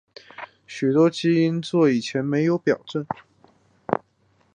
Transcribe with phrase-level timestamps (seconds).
[0.65, 3.05] 许多基因座以前没有表征。